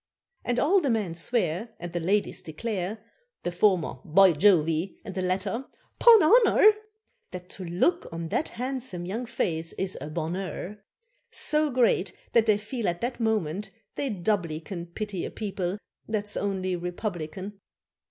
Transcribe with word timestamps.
And 0.43 0.57
all 0.57 0.81
the 0.81 0.89
men 0.89 1.13
swear, 1.13 1.75
And 1.79 1.93
the 1.93 1.99
ladies 1.99 2.41
declare, 2.41 3.05
The 3.43 3.51
former 3.51 3.99
"by 4.03 4.31
Jove," 4.31 4.67
and 5.05 5.13
the 5.13 5.21
latter 5.21 5.65
"'pon 5.99 6.23
honour," 6.23 6.71
That 7.29 7.49
to 7.49 7.65
look 7.65 8.07
on 8.11 8.29
that 8.29 8.47
handsome 8.49 9.05
young 9.05 9.27
face 9.27 9.73
is 9.73 9.99
a 10.01 10.09
bonheur, 10.09 10.79
So 11.29 11.69
great 11.69 12.13
that 12.33 12.47
they 12.47 12.57
feel 12.57 12.87
at 12.87 13.01
that 13.01 13.19
moment 13.19 13.69
they 13.93 14.09
doubly 14.09 14.59
can 14.59 14.87
Pity 14.87 15.23
a 15.23 15.29
people 15.29 15.77
that's 16.07 16.35
only 16.35 16.75
republican. 16.75 17.59